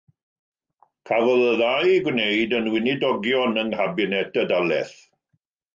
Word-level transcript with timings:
Cafodd 1.09 1.43
y 1.49 1.51
ddau 1.59 1.91
eu 1.91 2.01
gwneud 2.09 2.57
yn 2.61 2.73
weinidogion 2.75 3.57
yng 3.65 3.73
nghabinet 3.77 4.45
y 4.45 4.49
dalaith. 4.55 4.99